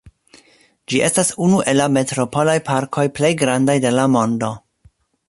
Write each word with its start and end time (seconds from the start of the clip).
Ĝi 0.93 1.01
estas 1.09 1.27
unu 1.47 1.59
el 1.73 1.77
la 1.81 1.87
metropolaj 1.97 2.57
parkoj 2.71 3.05
plej 3.19 3.31
grandaj 3.43 3.77
de 3.85 3.93
la 3.99 4.09
mondo. 4.15 4.55